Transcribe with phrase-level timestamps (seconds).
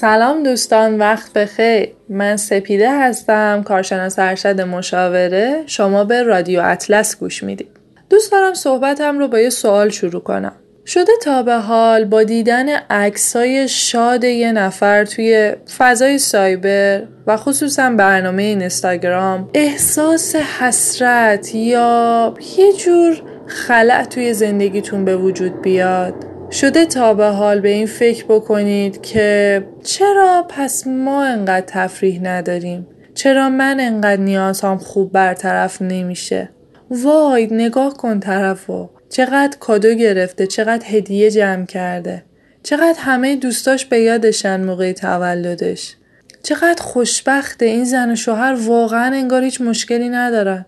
[0.00, 1.88] سلام دوستان وقت بخیر.
[2.08, 5.62] من سپیده هستم کارشناس ارشد مشاوره.
[5.66, 7.68] شما به رادیو اطلس گوش می‌دید.
[8.10, 10.52] دوست دارم صحبتم رو با یه سوال شروع کنم.
[10.86, 17.90] شده تا به حال با دیدن عکسای شاد یه نفر توی فضای سایبر و خصوصا
[17.90, 27.14] برنامه اینستاگرام احساس حسرت یا یه جور خلع توی زندگیتون به وجود بیاد؟ شده تا
[27.14, 33.76] به حال به این فکر بکنید که چرا پس ما انقدر تفریح نداریم؟ چرا من
[33.80, 36.50] انقدر نیازهام خوب برطرف نمیشه؟
[36.90, 38.88] وای نگاه کن طرفو.
[39.08, 42.24] چقدر کادو گرفته چقدر هدیه جمع کرده.
[42.62, 45.96] چقدر همه دوستاش به یادشن موقع تولدش.
[46.42, 50.66] چقدر خوشبخته این زن و شوهر واقعا انگار هیچ مشکلی ندارن.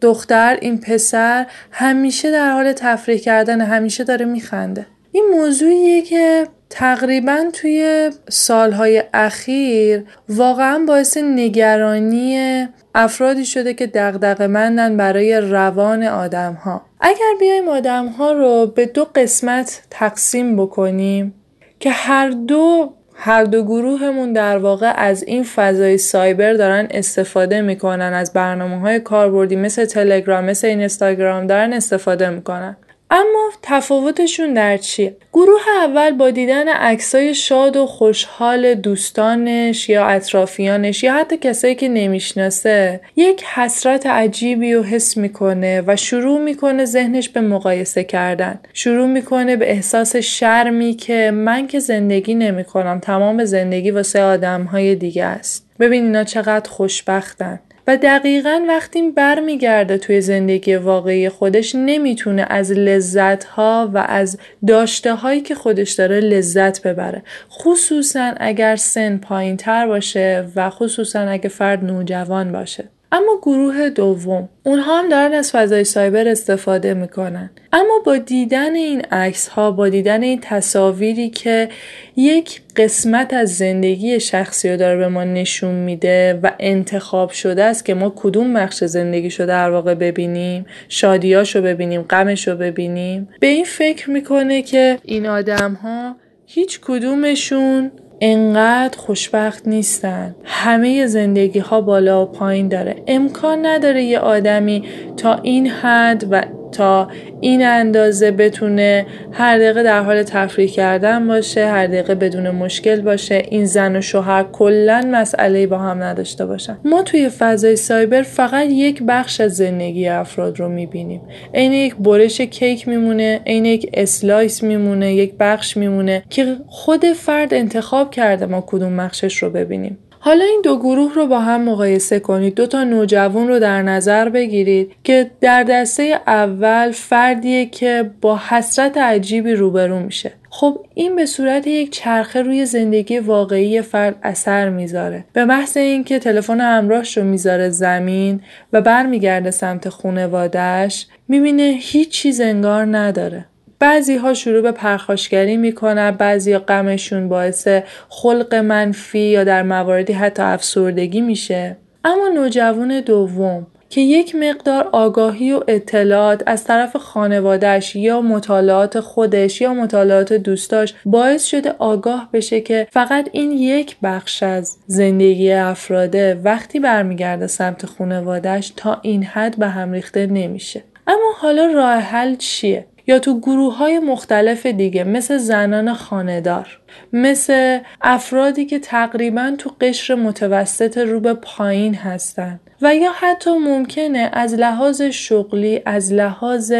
[0.00, 4.86] دختر این پسر همیشه در حال تفریح کردن همیشه داره میخنده.
[5.12, 14.96] این موضوعیه که تقریبا توی سالهای اخیر واقعا باعث نگرانی افرادی شده که دقدقه مندن
[14.96, 16.82] برای روان آدم ها.
[17.00, 21.34] اگر بیایم آدم ها رو به دو قسمت تقسیم بکنیم
[21.80, 28.12] که هر دو هر دو گروهمون در واقع از این فضای سایبر دارن استفاده می‌کنن
[28.12, 32.76] از برنامه های کاربردی مثل تلگرام مثل اینستاگرام دارن استفاده می‌کنن
[33.10, 41.02] اما تفاوتشون در چیه؟ گروه اول با دیدن عکسای شاد و خوشحال دوستانش یا اطرافیانش
[41.02, 47.28] یا حتی کسایی که نمی‌شناسه یک حسرت عجیبی رو حس می‌کنه و شروع می‌کنه ذهنش
[47.28, 48.60] به مقایسه کردن.
[48.72, 54.94] شروع می‌کنه به احساس شرمی که من که زندگی نمی‌کنم تمام زندگی واسه آدم های
[54.94, 55.66] دیگه است.
[55.80, 57.60] ببین اینا چقدر خوشبختن.
[57.86, 65.14] و دقیقا وقتی برمیگرده توی زندگی واقعی خودش نمی‌تونه از لذت ها و از داشته
[65.14, 67.22] هایی که خودش داره لذت ببره.
[67.50, 72.84] خصوصا اگر سن پایین تر باشه و خصوصا اگه فرد نوجوان باشه.
[73.12, 77.50] اما گروه دوم اونها هم دارن از فضای سایبر استفاده می‌کنن.
[77.72, 81.68] اما با دیدن این عکس ها با دیدن این تصاویری که
[82.16, 87.84] یک قسمت از زندگی شخصی رو داره به ما نشون میده و انتخاب شده است
[87.84, 94.10] که ما کدوم بخش زندگیشو در واقع ببینیم شادیاشو ببینیم غمشو ببینیم به این فکر
[94.10, 96.16] می‌کنه که این آدم ها
[96.46, 100.34] هیچ کدومشون انقدر خوشبخت نیستن.
[100.44, 103.02] همه زندگی ها بالا و پایین داره.
[103.06, 104.84] امکان نداره یه آدمی
[105.16, 107.08] تا این حد و تا
[107.40, 113.42] این اندازه بتونه هر دقیقه در حال تفریح کردن باشه هر دقیقه بدون مشکل باشه.
[113.48, 116.78] این زن و شوهر کلا مسئله با هم نداشته باشن.
[116.84, 121.20] ما توی فضای سایبر فقط یک بخش از زندگی افراد رو می‌بینیم.
[121.54, 127.54] عین یک برش کیک میمونه عین یک slice میمونه یک بخش میمونه که خود فرد
[127.54, 129.98] انتخاب کرده ما کدوم بخشش رو ببینیم.
[130.22, 132.54] حالا این دو گروه رو با هم مقایسه کنید.
[132.54, 138.96] دو تا نوجوان رو در نظر بگیرید که در دسته اول فردیه که با حسرت
[138.96, 140.32] عجیبی روبرو میشه.
[140.50, 145.24] خب این به صورت یک چرخه روی زندگی واقعی فرد اثر می‌ذاره.
[145.32, 148.40] به محض اینکه تلفن همراهش رو می‌ذاره زمین
[148.72, 153.46] و برمیگرده سمت خونوادهش می‌بینه هیچ چیز انگار نداره.
[153.80, 157.68] بعضی ها شروع به پرخاشگری می‌کنن بعضی غمشون باعث
[158.08, 161.76] خلق منفی یا در مواردی حتی افسردگی میشه.
[162.04, 169.60] اما نوجوان دوم که یک مقدار آگاهی و اطلاعات از طرف خانوادهش یا مطالعات خودش
[169.60, 176.40] یا مطالعات دوستاش باعث شده آگاه بشه که فقط این یک بخش از زندگی افراده
[176.44, 180.84] وقتی برمیگرده سمت خانوادهش تا این حد به هم ریخته نمیشه.
[181.06, 186.78] اما حالا راه حل چیه؟ یا تو گروه های مختلف دیگه مثل زنان خاندار
[187.12, 192.60] مثل افرادی که تقریبا تو قشر متوسط رو به پایین هستن.
[192.82, 196.72] و یا حتی ممکنه از لحاظ شغلی از لحاظ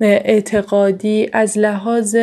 [0.00, 2.16] اعتقادی از لحاظ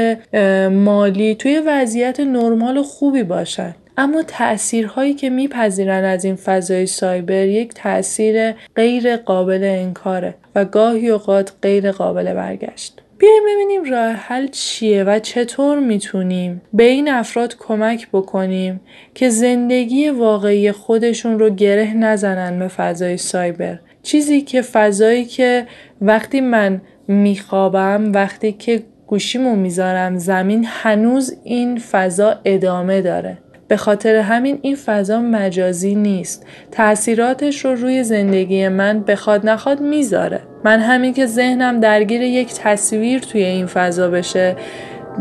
[0.71, 3.75] مالی توی وضعیت نرمال و خوبی باشن.
[3.97, 11.09] اما تأثیرهایی که میپذیرن از این فضای سایبر یک تأثیر غیر قابل انکاره و گاهی
[11.09, 13.01] اوقات غیر قابل برگشت.
[13.17, 18.81] بیایم ببینیم راه حل چیه و چطور می‌تونیم به این افراد کمک بکنیم
[19.13, 23.79] که زندگی واقعی خودشون رو گره نزنن به فضای سایبر.
[24.03, 25.67] چیزی که فضایی که
[26.01, 33.37] وقتی من میخوابم وقتی که گوشیمو می‌ذارم زمین هنوز این فضا ادامه داره.
[33.67, 36.45] به خاطر همین این فضا مجازی نیست.
[36.71, 40.41] تاثیراتش رو روی زندگی من بخواد نخواد می‌ذاره.
[40.65, 44.55] من همین که ذهنم درگیر یک تصویر توی این فضا بشه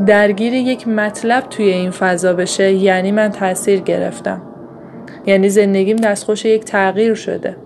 [0.07, 4.43] درگیر یک مطلب توی این فضا بشه یعنی من تاثیر گرفتم.
[5.27, 7.57] یعنی زندگیم دستخوش یک تغییر شده.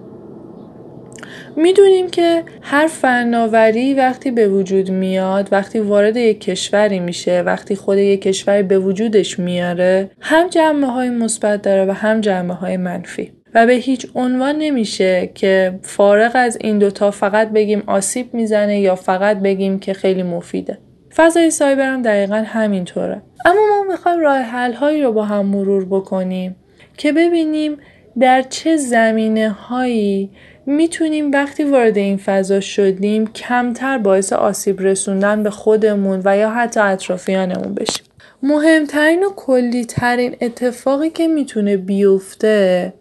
[1.56, 7.98] می‌دونیم که هر فناوری وقتی به وجود میاد وقتی وارد یک کشوری میشه وقتی خود
[7.98, 13.38] یک کشوری به وجودش میاره هم جنبه های مثبت داره و هم جنبه های منفی.
[13.55, 18.95] و به هیچ عنوان نمیشه که فارغ از این دوتا فقط بگیم آسیب می‌زنه یا
[18.95, 20.79] فقط بگیم که خیلی مفیده.
[21.17, 23.23] فضای سایبر هم دقیقا همینطوره.
[23.45, 26.56] اما ما می‌خوایم راه حل هایی رو با هم مرور بکنیم
[26.97, 27.77] که ببینیم
[28.21, 30.31] در چه زمینه هایی
[30.67, 36.81] می‌تونیم وقتی وارد این فضا شدیم کمتر باعث آسیب رسوندن به خودمون و یا حتی
[36.81, 38.05] اطرافیانمون بشیم.
[38.43, 42.93] مهمترین و کلی ترین اتفاقی که می‌تونه بیفته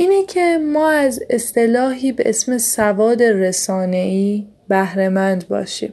[0.00, 5.92] اینه که ما از اصطلاحی به اسم سواد رسانه‌ای بهرهمند باشیم.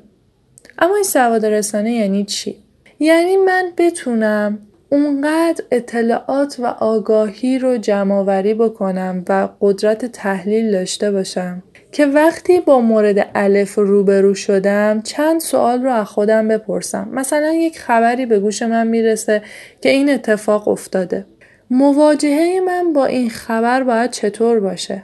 [0.80, 2.56] اما این سواد رسانه یعنی چی؟
[3.00, 4.60] یعنی من بتونم
[4.90, 12.80] اونقدر اطلاعات و آگاهی رو جمعآوری بکنم و قدرت تحلیل داشته باشم که وقتی با
[12.80, 17.10] مورد الف روبرو شدم چند سوال رو از خودم بپرسم.
[17.12, 19.42] مثلا یک خبری به گوش من می‌رسه
[19.82, 21.26] که این اتفاق افتاده.
[21.70, 25.04] مواجهه من با این خبر باید چطور باشه؟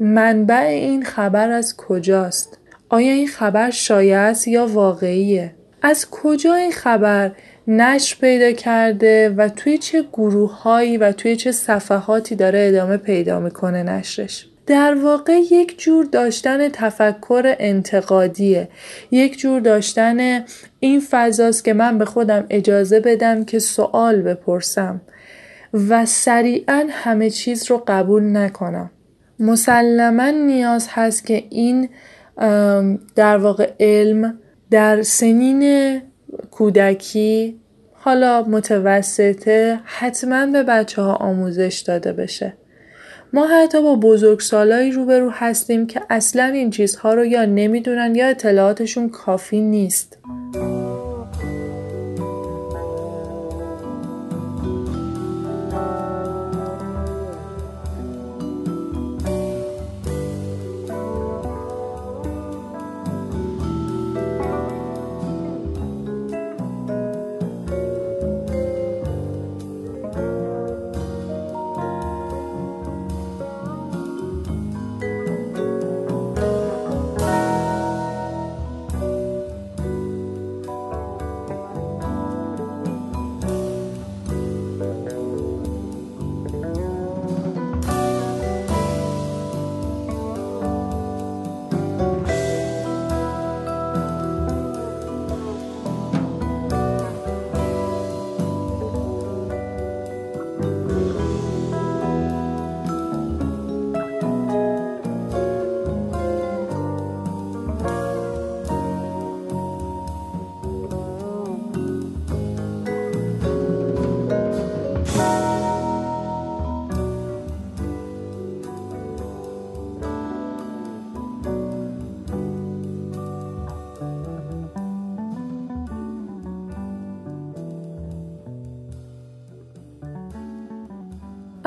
[0.00, 6.72] منبع این خبر از کجاست؟ آیا این خبر شایع است یا واقعیه؟ از کجا این
[6.72, 7.32] خبر
[7.68, 13.82] نشر پیدا کرده و توی چه گروههایی و توی چه صفحاتی داره ادامه پیدا می‌کنه
[13.82, 18.68] نشرش؟ در واقع یک جور داشتن تفکر انتقادیه.
[19.10, 20.44] یک جور داشتن
[20.80, 25.00] این فضاست که من به خودم اجازه بدم که سوال بپرسم.
[25.74, 28.90] و سریعا همه چیز رو قبول نکنم.
[29.38, 31.88] مسلما نیاز هست که این
[33.16, 34.38] در واقع علم
[34.70, 36.00] در سنین
[36.50, 37.60] کودکی
[37.92, 42.56] حالا متوسطه حتما به بچه ها آموزش داده بشه.
[43.32, 49.08] ما حتی با بزرگسالایی روبرو هستیم که اصلا این چیزها رو یا نمی‌دونن یا اطلاعاتشون
[49.08, 50.18] کافی نیست.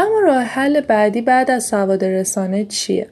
[0.06, 3.08] اما راه حل بعدی بعد از سواد رسانه چیه؟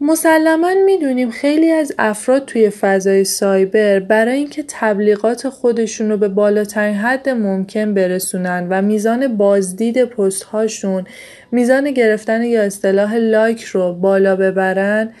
[0.00, 6.94] مسلما می‌دونیم خیلی از افراد توی فضای سایبر برای اینکه تبلیغات خودشون رو به بالاترین
[6.94, 11.04] حد ممکن برسونن و میزان بازدید پست هاشون
[11.52, 15.12] میزان گرفتن یا اصطلاح لایک رو بالا ببرن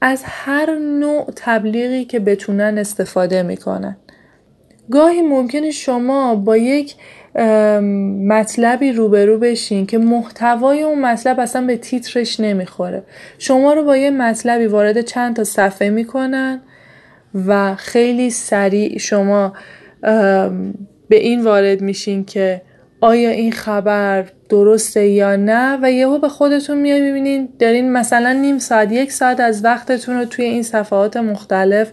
[0.00, 3.96] از هر نوع تبلیغی که بتونن استفاده می‌کنن
[4.90, 6.94] گاهی ممکنه شما با یک
[8.28, 13.02] مطلبی روبرو بشین که محتوای اون مطلب اصلا به تیترش نمی‌خوره.
[13.38, 16.60] شما رو با یه مطلبی وارد چند تا صفحه می‌کنن
[17.46, 19.52] و خیلی سریع شما
[21.08, 22.62] به این وارد میشین که
[23.00, 28.58] آیا این خبر درسته یا نه و یهو به خودتون میای می‌بینین دارین مثلا نیم
[28.58, 31.92] ساعت یک ساعت از وقتتون رو توی این صفحات مختلف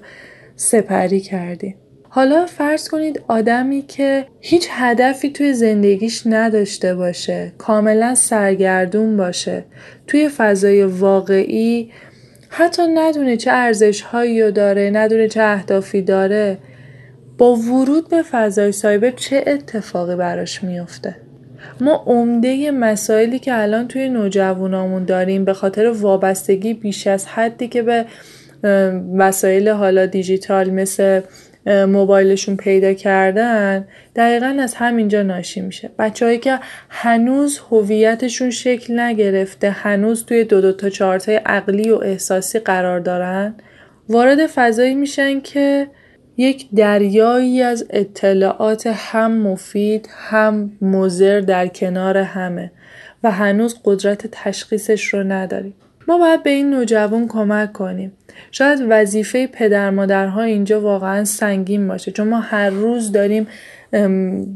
[0.55, 1.75] سپری کردیم
[2.13, 9.65] حالا فرض کنید آدمی که هیچ هدفی توی زندگیش نداشته باشه کاملا سرگردون باشه
[10.07, 11.91] توی فضای واقعی
[12.49, 16.57] حتی ندونه چه ارزش هایی داره ندونه چه اهدافی داره
[17.37, 21.15] با ورود به فضای سایبر چه اتفاقی براش میفته
[21.81, 27.81] ما عمده مسائلی که الان توی نوجوانامون داریم به خاطر وابستگی بیش از حدی که
[27.81, 28.05] به
[29.17, 31.21] وسایل حالا دیجیتال مثل
[31.65, 35.89] موبایلشون پیدا کردن دقیقا از همینجا ناشی میشه.
[35.99, 42.59] بچههایی که هنوز هویتشون شکل نگرفته هنوز توی دو دو تا چارتای عقلی و احساسی
[42.59, 43.55] قرار دارن
[44.09, 45.87] وارد فضایی میشن که
[46.37, 52.71] یک دریایی از اطلاعات هم مفید هم مزر در کنار همه
[53.23, 55.73] و هنوز قدرت تشخیصش رو نداریم.
[56.11, 58.11] ما باید به این نوجوان کمک کنیم.
[58.51, 63.47] شاید وظیفه پدر مادرها اینجا واقعا سنگین باشه چون ما هر روز داریم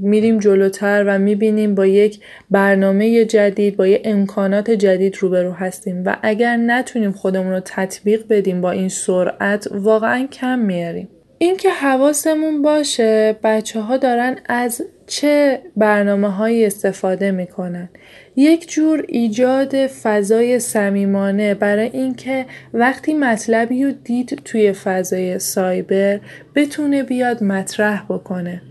[0.01, 2.19] میریم جلوتر و می‌بینیم با یک
[2.51, 6.03] برنامه جدید با یک امکانات جدید روبرو هستیم.
[6.05, 11.09] و اگر نتونیم خودمون رو تطبیق بدیم با این سرعت واقعا کم میاریم.
[11.37, 17.89] اینکه حواسمون باشه بچه ها دارن از چه برنامه هایی استفاده می‌کنن.
[18.35, 26.19] یک جور ایجاد فضای صمیمانه برای اینکه وقتی مطلبی رو دید توی فضای سایبر
[26.55, 28.61] بتونه بیاد مطرح بکنه.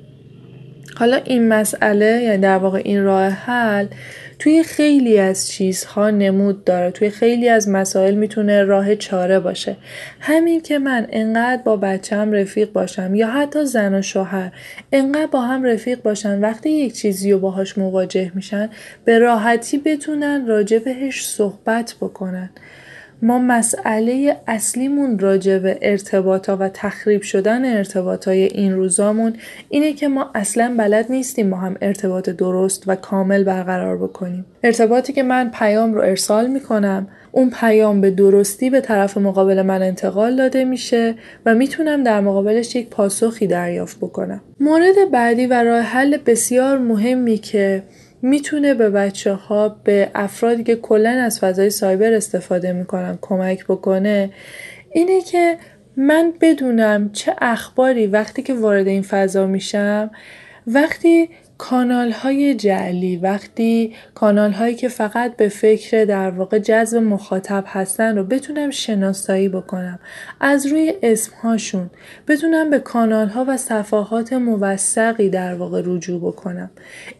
[0.96, 3.86] حالا این مسئله یعنی در واقع این راه حل
[4.38, 6.90] توی خیلی از چیزها نمود داره.
[6.90, 9.76] توی خیلی از مسائل می‌تونه راه چاره باشه.
[10.20, 14.52] همین که من انقدر با بچم رفیق باشم یا حتی زن و شوهر
[14.92, 18.70] انقدر با هم رفیق باشن وقتی یک چیزی رو باهاش مواجه میشن
[19.04, 22.50] به راحتی بتونن راجع بهش صحبت بکنن.
[23.24, 29.32] ما مسئله اصلیمون راجع به ارتباطا و تخریب شدن ارتباطای این روزامون
[29.68, 34.44] اینه که ما اصلا بلد نیستیم ما هم ارتباط درست و کامل برقرار بکنیم.
[34.64, 39.82] ارتباطی که من پیام رو ارسال می‌کنم اون پیام به درستی به طرف مقابل من
[39.82, 41.14] انتقال داده میشه
[41.46, 44.40] و می‌تونم در مقابلش یک پاسخی دریافت بکنم.
[44.60, 47.82] مورد بعدی و راه حل بسیار مهمی که
[48.24, 54.30] می‌تونه به بچه ها به افرادی که کلا از فضای سایبر استفاده می‌کنن کمک بکنه.
[54.92, 55.58] اینه که
[55.96, 60.10] من بدونم چه اخباری وقتی که وارد این فضا میشم
[60.66, 61.28] وقتی
[61.70, 63.16] کانال های جعلی.
[63.16, 69.48] وقتی کانال هایی که فقط به فکر در واقع جذب مخاطب هستن رو بتونم شناسایی
[69.48, 69.98] بکنم.
[70.40, 71.90] از روی اسم هاشون
[72.28, 76.70] بتونم به کانال ها و صفحات موثقی در واقع رجوع بکنم.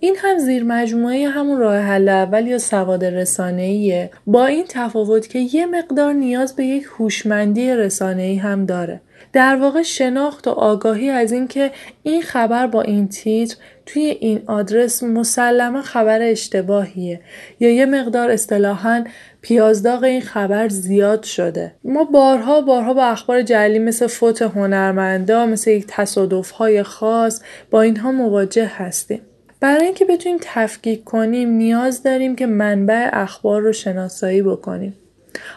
[0.01, 4.11] این هم زیر مجموعه همون راه حل اول یا سواد رسانه‌ایه.
[4.27, 9.01] با این تفاوت که یه مقدار نیاز به یک هوشمندی رسانه‌ای هم داره.
[9.33, 11.71] در واقع شناخت و آگاهی از اینکه
[12.03, 13.57] این خبر با این تیتر
[13.87, 17.21] توی این آدرس مسلما خبر اشتباهیه.
[17.61, 19.05] یا یه مقدار اصطلاحا
[19.41, 21.75] پیازداغ این خبر زیاد شده.
[21.85, 27.41] ما بارها بارها با اخبار جعلی مثل فوت هنرمندا مثل یک تصادف های خاص
[27.71, 29.21] با اینها مواجه هستیم.
[29.61, 34.97] برای اینکه بتونیم تفکیک کنیم نیاز داریم که منبع اخبار رو شناسایی بکنیم.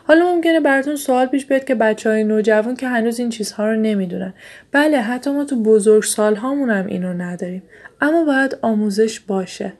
[0.03, 3.75] حالا ممکنه براتون سوال پیش بیاد که بچه های نوجوان که هنوز این چیزها رو
[3.75, 4.33] نمی‌دونن.
[4.71, 7.63] بله حتی ما تو بزرگ سال هم اینو نداریم.
[8.01, 9.73] اما باید آموزش باشه.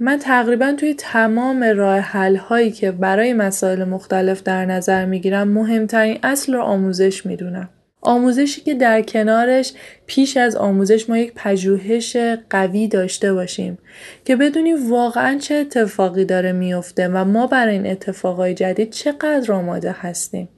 [0.00, 6.18] من تقریبا توی تمام راه حل هایی که برای مسائل مختلف در نظر می‌گیرم مهمترین
[6.22, 7.68] اصل رو آموزش می‌دونم.
[8.06, 9.72] آموزشی که در کنارش
[10.06, 12.16] پیش از آموزش ما یک پژوهش
[12.50, 13.78] قوی داشته باشیم
[14.24, 19.94] که بدونیم واقعا چه اتفاقی داره میفته و ما برای این اتفاقای جدید چقدر آماده
[19.98, 20.48] هستیم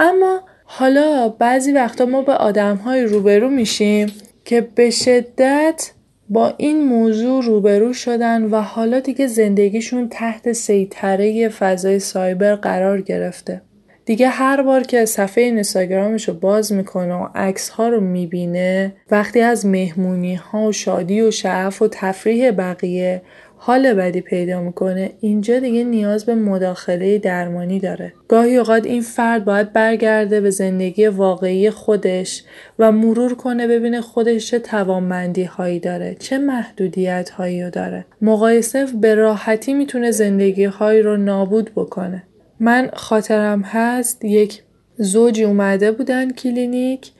[0.00, 4.12] اما حالا بعضی وقتا ما به آدمهای روبرو میشیم
[4.44, 5.90] که به شدت
[6.28, 13.62] با این موضوع روبرو شدن و حالا دیگه زندگیشون تحت سیطره فضای سایبر قرار گرفته.
[14.04, 19.40] دیگه هر بار که صفحه اینستاگرامش رو باز می‌کنه و عکس ها رو می‌بینه وقتی
[19.40, 23.22] از مهمونی ها و شادی و شعف و تفریح بقیه
[23.56, 28.12] حال بدی پیدا می‌کنه اینجا دیگه نیاز به مداخله درمانی داره.
[28.28, 32.44] گاهی اوقات این فرد باید برگرده به زندگی واقعی خودش
[32.78, 38.04] و مرور کنه ببینه خودش چه توانمندی هایی داره چه محدودیت هایی داره.
[38.22, 42.22] مقایسه به راحتی می‌تونه زندگی هایی رو نابود بکنه.
[42.62, 44.62] من خاطرم هست یک
[44.96, 47.10] زوجی اومده بودن کلینیک.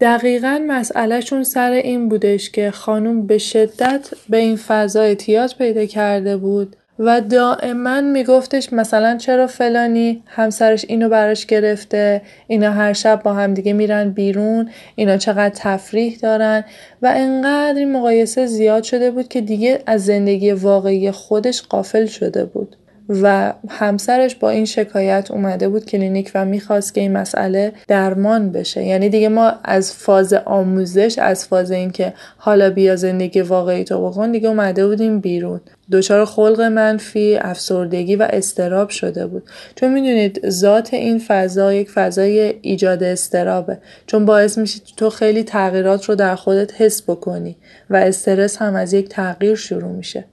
[0.00, 6.36] دقیقا مسئلهشون سر این بودش که خانوم به شدت به این فضا اعتیاد پیدا کرده
[6.36, 13.34] بود و دائما میگفتش مثلا چرا فلانی همسرش اینو براش گرفته اینا هر شب با
[13.34, 16.64] همدیگه میرن بیرون اینا چقدر تفریح دارن
[17.02, 22.44] و انقدر این مقایسه زیاد شده بود که دیگه از زندگی واقعی خودش قافل شده
[22.44, 22.76] بود.
[23.08, 28.84] و همسرش با این شکایت اومده بود کلینیک و می‌خواست که این مسئله درمان بشه.
[28.84, 34.32] یعنی دیگه ما از فاز آموزش از فاز اینکه حالا بیا زندگی واقعی تو بکن
[34.32, 35.60] دیگه اومده بودیم بیرون.
[35.92, 39.42] دچار خلق منفی افسردگی و استراب شده بود.
[39.74, 43.78] چون می‌دونید ذات این فضا یک فضای ایجاد استرابه.
[44.06, 47.56] چون باعث میشه تو خیلی تغییرات رو در خودت حس بکنی
[47.90, 50.24] و استرس هم از یک تغییر شروع میشه.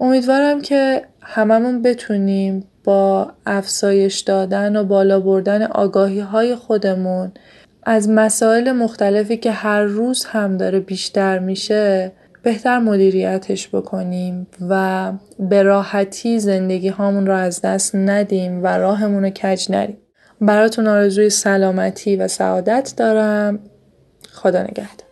[0.00, 7.32] امیدوارم که هممون بتونیم با افزایش دادن و بالا بردن آگاهی های خودمون
[7.82, 15.62] از مسائل مختلفی که هر روز هم داره بیشتر میشه بهتر مدیریتش بکنیم و به
[15.62, 19.98] راحتی زندگی هامون رو از دست ندیم و راهمون رو کج نریم.
[20.40, 23.58] براتون آرزوی سلامتی و سعادت دارم.
[24.32, 25.05] خدا نگهدار.